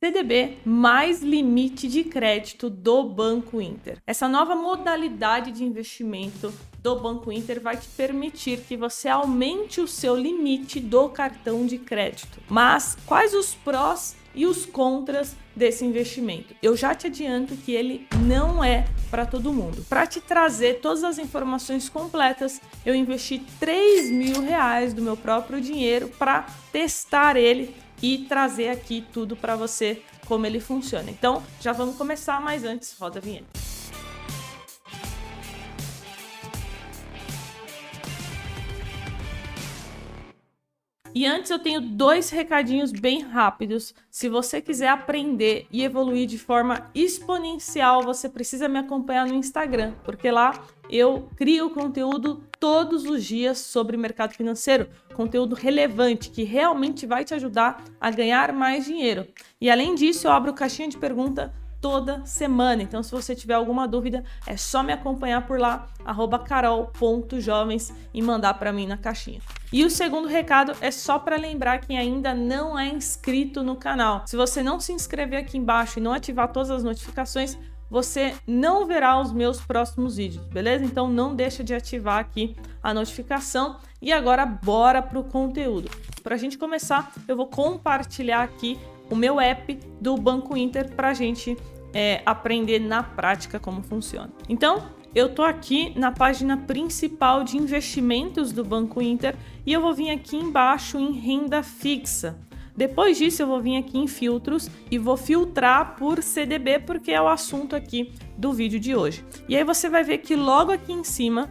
[0.00, 3.98] CDB mais limite de crédito do Banco Inter.
[4.06, 9.88] Essa nova modalidade de investimento do Banco Inter vai te permitir que você aumente o
[9.88, 12.38] seu limite do cartão de crédito.
[12.48, 16.54] Mas quais os prós e os contras desse investimento.
[16.62, 19.84] Eu já te adianto que ele não é para todo mundo.
[19.88, 25.60] Para te trazer todas as informações completas, eu investi 3 mil reais do meu próprio
[25.60, 31.10] dinheiro para testar ele e trazer aqui tudo para você como ele funciona.
[31.10, 33.67] Então, já vamos começar, mas antes, roda a vinheta.
[41.14, 43.94] E antes eu tenho dois recadinhos bem rápidos.
[44.10, 49.94] Se você quiser aprender e evoluir de forma exponencial, você precisa me acompanhar no Instagram,
[50.04, 50.52] porque lá
[50.90, 57.34] eu crio conteúdo todos os dias sobre mercado financeiro, conteúdo relevante que realmente vai te
[57.34, 59.26] ajudar a ganhar mais dinheiro.
[59.60, 62.82] E além disso, eu abro caixinha de pergunta toda semana.
[62.82, 65.88] Então, se você tiver alguma dúvida, é só me acompanhar por lá,
[66.46, 69.40] carol.jovens e mandar para mim na caixinha.
[69.72, 74.24] E o segundo recado é só para lembrar quem ainda não é inscrito no canal.
[74.26, 77.58] Se você não se inscrever aqui embaixo e não ativar todas as notificações,
[77.90, 80.84] você não verá os meus próximos vídeos, beleza?
[80.84, 83.78] Então não deixa de ativar aqui a notificação.
[84.00, 85.90] E agora bora pro conteúdo.
[86.22, 88.78] Para a gente começar, eu vou compartilhar aqui
[89.10, 91.56] o meu app do Banco Inter para a gente
[91.92, 94.30] é, aprender na prática como funciona.
[94.48, 94.86] Então,
[95.18, 99.34] eu tô aqui na página principal de investimentos do Banco Inter
[99.66, 102.38] e eu vou vir aqui embaixo em renda fixa.
[102.76, 107.20] Depois disso, eu vou vir aqui em filtros e vou filtrar por CDB, porque é
[107.20, 109.24] o assunto aqui do vídeo de hoje.
[109.48, 111.50] E aí você vai ver que logo aqui em cima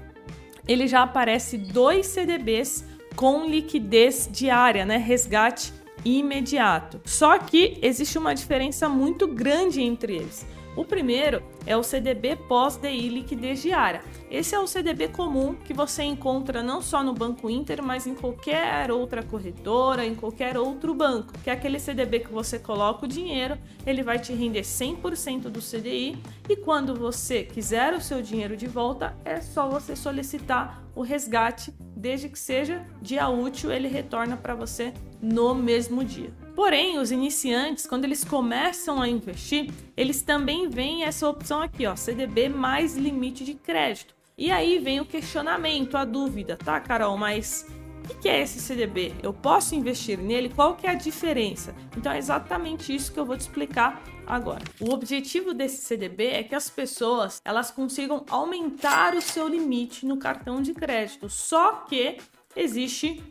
[0.65, 2.85] ele já aparece dois CDBs
[3.17, 4.95] com liquidez diária, né?
[4.95, 5.73] Resgate
[6.05, 7.01] imediato.
[7.03, 10.47] Só que existe uma diferença muito grande entre eles.
[10.77, 14.03] O primeiro é o CDB pós-DI liquidez diária.
[14.29, 18.13] Esse é o CDB comum que você encontra não só no Banco Inter, mas em
[18.13, 23.07] qualquer outra corretora, em qualquer outro banco, que é aquele CDB que você coloca o
[23.07, 26.15] dinheiro, ele vai te render 100% do CDI
[26.47, 31.73] e quando você quiser o seu dinheiro de volta, é só você solicitar o resgate,
[31.95, 36.31] desde que seja dia útil, ele retorna para você no mesmo dia.
[36.57, 41.95] Porém, os iniciantes, quando eles começam a investir, eles também veem essa opção aqui, ó,
[41.95, 44.15] CDB mais limite de crédito.
[44.35, 47.15] E aí vem o questionamento, a dúvida, tá, Carol?
[47.15, 47.67] Mas
[48.09, 49.13] o que é esse CDB?
[49.21, 50.49] Eu posso investir nele?
[50.49, 51.75] Qual que é a diferença?
[51.95, 54.63] Então é exatamente isso que eu vou te explicar agora.
[54.79, 60.17] O objetivo desse CDB é que as pessoas elas consigam aumentar o seu limite no
[60.17, 61.29] cartão de crédito.
[61.29, 62.17] Só que
[62.55, 63.23] existe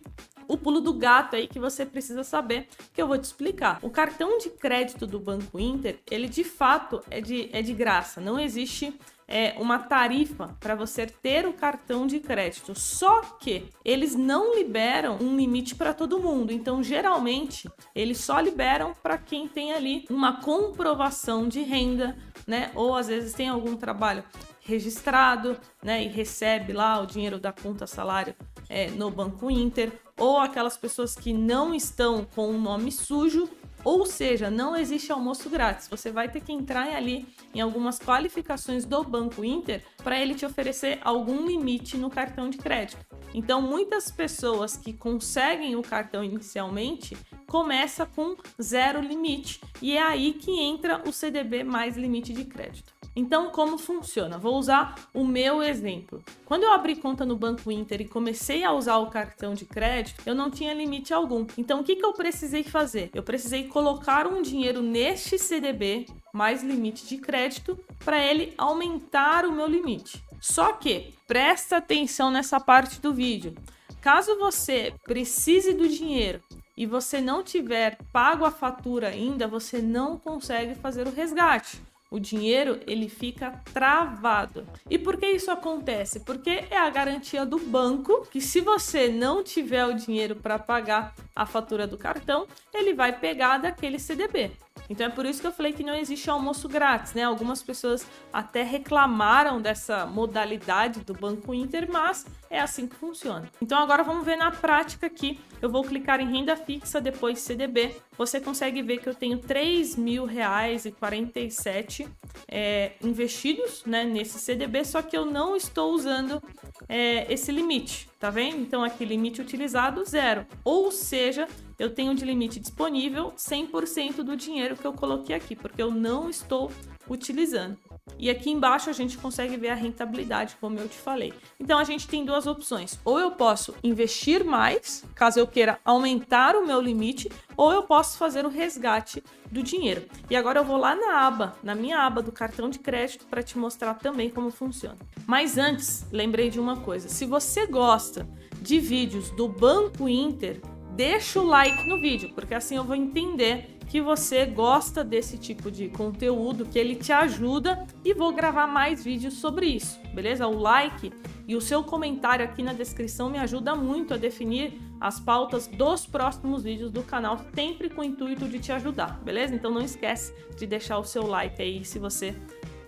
[0.49, 3.79] o pulo do gato aí que você precisa saber, que eu vou te explicar.
[3.83, 8.21] O cartão de crédito do Banco Inter, ele de fato é de, é de graça,
[8.21, 8.99] não existe
[9.29, 12.79] é, uma tarifa para você ter o cartão de crédito.
[12.79, 16.53] Só que eles não liberam um limite para todo mundo.
[16.53, 22.71] Então, geralmente, eles só liberam para quem tem ali uma comprovação de renda, né?
[22.75, 24.25] Ou às vezes tem algum trabalho
[24.61, 26.05] registrado, né?
[26.05, 28.35] E recebe lá o dinheiro da conta salário
[28.69, 33.49] é, no Banco Inter, ou aquelas pessoas que não estão com o nome sujo,
[33.87, 35.87] ou seja, não existe almoço grátis.
[35.87, 40.45] Você vai ter que entrar ali em algumas qualificações do Banco Inter para ele te
[40.45, 43.07] oferecer algum limite no cartão de crédito.
[43.33, 47.17] Então, muitas pessoas que conseguem o cartão inicialmente
[47.47, 52.96] começa com zero limite e é aí que entra o CDB mais limite de crédito.
[53.19, 54.37] Então, como funciona?
[54.37, 56.23] Vou usar o meu exemplo.
[56.45, 60.23] Quando eu abri conta no Banco Inter e comecei a usar o cartão de crédito,
[60.27, 61.47] eu não tinha limite algum.
[61.57, 63.11] Então, o que, que eu precisei fazer?
[63.15, 69.53] Eu precisei colocar um dinheiro neste CDB mais limite de crédito para ele aumentar o
[69.53, 70.23] meu limite.
[70.39, 73.55] Só que presta atenção nessa parte do vídeo.
[74.03, 76.43] Caso você precise do dinheiro
[76.77, 81.81] e você não tiver pago a fatura ainda, você não consegue fazer o resgate
[82.11, 84.67] o dinheiro ele fica travado.
[84.89, 86.21] E por que isso acontece?
[86.21, 91.15] Porque é a garantia do banco que se você não tiver o dinheiro para pagar
[91.37, 94.53] a fatura do cartão, ele vai pegar daquele CDB.
[94.89, 97.25] Então é por isso que eu falei que não existe almoço grátis, né?
[97.25, 103.51] Algumas pessoas até reclamaram dessa modalidade do Banco Inter, mas É assim que funciona.
[103.61, 105.41] Então agora vamos ver na prática aqui.
[105.61, 107.97] Eu vou clicar em renda fixa, depois CDB.
[108.17, 112.09] Você consegue ver que eu tenho R$ mil reais e 47
[112.47, 116.41] é, investidos né, nesse CDB, só que eu não estou usando
[116.89, 118.61] é, esse limite, tá vendo?
[118.61, 120.47] Então aqui limite utilizado zero.
[120.65, 121.47] Ou seja,
[121.79, 126.31] eu tenho de limite disponível 100% do dinheiro que eu coloquei aqui, porque eu não
[126.31, 126.71] estou
[127.09, 127.79] utilizando.
[128.19, 131.35] E aqui embaixo a gente consegue ver a rentabilidade, como eu te falei.
[131.61, 132.99] Então a gente tem duas opções.
[133.05, 138.17] Ou eu posso investir mais, caso eu queira aumentar o meu limite, ou eu posso
[138.17, 140.07] fazer o resgate do dinheiro.
[140.31, 143.43] E agora eu vou lá na aba, na minha aba do cartão de crédito para
[143.43, 144.99] te mostrar também como funciona.
[145.27, 147.09] Mas antes, lembrei de uma coisa.
[147.09, 148.27] Se você gosta
[148.61, 150.61] de vídeos do Banco Inter,
[150.93, 155.71] deixa o like no vídeo, porque assim eu vou entender que você gosta desse tipo
[155.71, 160.47] de conteúdo, que ele te ajuda e vou gravar mais vídeos sobre isso, beleza?
[160.47, 161.13] O like
[161.47, 166.05] e o seu comentário aqui na descrição me ajuda muito a definir as pautas dos
[166.05, 169.55] próximos vídeos do canal, sempre com o intuito de te ajudar, beleza?
[169.55, 172.35] Então não esquece de deixar o seu like aí se você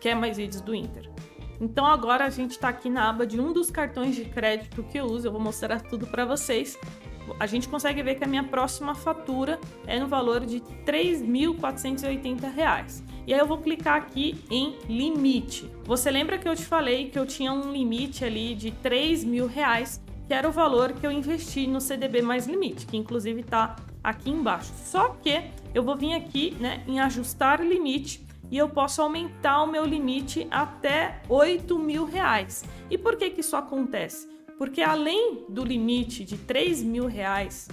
[0.01, 1.09] quer mais vídeos do Inter.
[1.61, 4.99] Então agora a gente está aqui na aba de um dos cartões de crédito que
[4.99, 6.79] eu uso, eu vou mostrar tudo para vocês
[7.39, 13.03] a gente consegue ver que a minha próxima fatura é no valor de R$ 3.480.
[13.27, 15.71] E aí eu vou clicar aqui em limite.
[15.85, 20.03] Você lembra que eu te falei que eu tinha um limite ali de R$ reais,
[20.27, 24.31] que era o valor que eu investi no CDB mais limite, que inclusive está aqui
[24.31, 24.73] embaixo.
[24.85, 25.43] Só que
[25.75, 30.47] eu vou vir aqui né, em ajustar limite e eu posso aumentar o meu limite
[30.51, 32.65] até R$ reais.
[32.91, 34.38] E por que, que isso acontece?
[34.59, 37.69] Porque além do limite de 3 mil reais,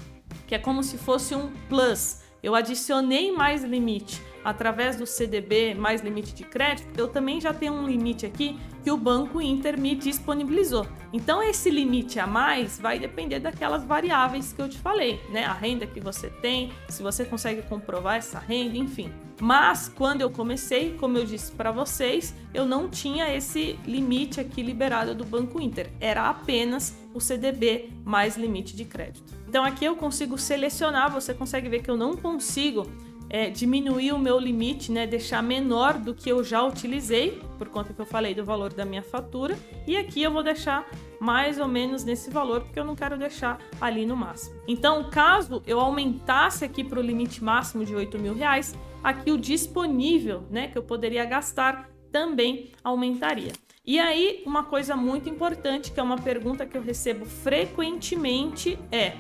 [0.48, 6.02] que é como se fosse um plus, eu adicionei mais limite através do CDB mais
[6.02, 9.96] limite de crédito, eu também já tenho um limite aqui que o Banco Inter me
[9.96, 10.86] disponibilizou.
[11.12, 15.44] Então esse limite a mais vai depender daquelas variáveis que eu te falei, né?
[15.44, 19.12] A renda que você tem, se você consegue comprovar essa renda, enfim.
[19.42, 24.62] Mas quando eu comecei, como eu disse para vocês, eu não tinha esse limite aqui
[24.62, 25.92] liberado do Banco Inter.
[26.00, 29.34] Era apenas o CDB mais limite de crédito.
[29.48, 32.86] Então aqui eu consigo selecionar, você consegue ver que eu não consigo
[33.30, 37.94] é, diminuir o meu limite, né, deixar menor do que eu já utilizei, por conta
[37.94, 39.58] que eu falei do valor da minha fatura,
[39.88, 40.88] e aqui eu vou deixar
[41.20, 44.56] mais ou menos nesse valor, porque eu não quero deixar ali no máximo.
[44.68, 49.38] Então, caso eu aumentasse aqui para o limite máximo de 8 mil reais, aqui o
[49.38, 53.52] disponível, né, que eu poderia gastar, também aumentaria.
[53.86, 59.14] E aí, uma coisa muito importante, que é uma pergunta que eu recebo frequentemente, é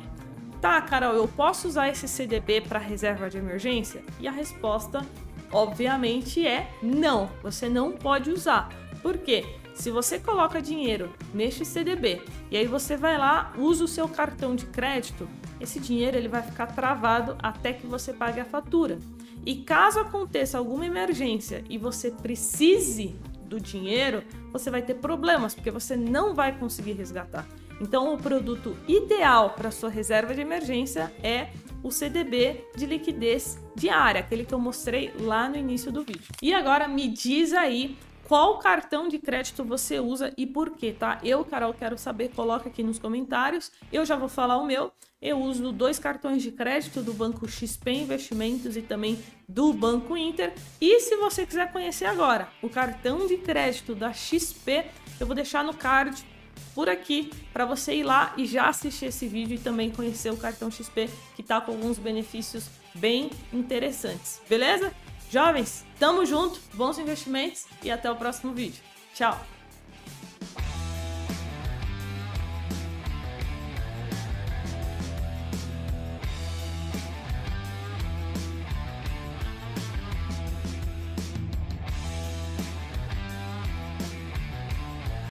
[0.65, 4.03] Tá, Carol, eu posso usar esse CDB para reserva de emergência?
[4.19, 5.05] E a resposta,
[5.51, 7.29] obviamente, é não.
[7.43, 8.69] Você não pode usar.
[8.99, 9.45] Por quê?
[9.75, 12.19] Se você coloca dinheiro neste CDB
[12.49, 15.29] e aí você vai lá, usa o seu cartão de crédito,
[15.61, 18.97] esse dinheiro ele vai ficar travado até que você pague a fatura.
[19.45, 25.69] E caso aconteça alguma emergência e você precise do dinheiro, você vai ter problemas, porque
[25.69, 27.47] você não vai conseguir resgatar.
[27.79, 31.49] Então, o produto ideal para sua reserva de emergência é
[31.83, 36.33] o CDB de liquidez diária, aquele que eu mostrei lá no início do vídeo.
[36.41, 41.19] E agora me diz aí qual cartão de crédito você usa e por quê, tá?
[41.23, 43.71] Eu, Carol, quero saber, coloca aqui nos comentários.
[43.93, 44.91] Eu já vou falar o meu.
[45.21, 50.53] Eu uso dois cartões de crédito do Banco XP Investimentos e também do Banco Inter.
[50.81, 54.85] E se você quiser conhecer agora o cartão de crédito da XP,
[55.19, 56.25] eu vou deixar no card
[56.73, 60.37] por aqui para você ir lá e já assistir esse vídeo e também conhecer o
[60.37, 64.41] cartão XP que está com alguns benefícios bem interessantes.
[64.49, 64.93] Beleza?
[65.31, 68.81] Jovens, tamo junto, bons investimentos e até o próximo vídeo.
[69.13, 69.39] Tchau!